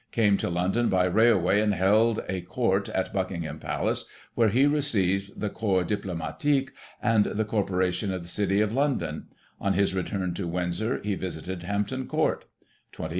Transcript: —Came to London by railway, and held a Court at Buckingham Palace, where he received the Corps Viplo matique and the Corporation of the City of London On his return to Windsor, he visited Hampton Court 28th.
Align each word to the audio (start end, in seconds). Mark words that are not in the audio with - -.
—Came 0.21 0.35
to 0.37 0.49
London 0.49 0.89
by 0.89 1.05
railway, 1.05 1.61
and 1.61 1.75
held 1.75 2.21
a 2.27 2.41
Court 2.41 2.89
at 2.89 3.13
Buckingham 3.13 3.59
Palace, 3.59 4.05
where 4.33 4.49
he 4.49 4.65
received 4.65 5.39
the 5.39 5.51
Corps 5.51 5.83
Viplo 5.83 6.15
matique 6.19 6.69
and 7.03 7.25
the 7.25 7.45
Corporation 7.45 8.11
of 8.11 8.23
the 8.23 8.27
City 8.27 8.61
of 8.61 8.73
London 8.73 9.27
On 9.59 9.73
his 9.73 9.93
return 9.93 10.33
to 10.33 10.47
Windsor, 10.47 11.01
he 11.03 11.13
visited 11.13 11.61
Hampton 11.61 12.07
Court 12.07 12.45
28th. 12.93 13.09